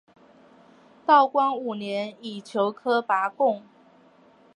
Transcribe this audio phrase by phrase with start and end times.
[1.05, 3.61] 道光五年乙酉科拔贡。